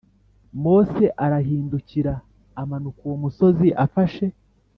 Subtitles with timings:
[0.63, 2.13] Mose arahindukira
[2.61, 4.25] amanuka uwo musozi afashe